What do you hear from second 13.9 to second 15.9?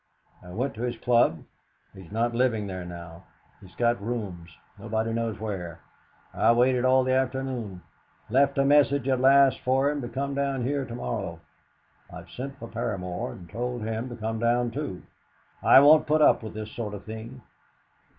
to come down too. I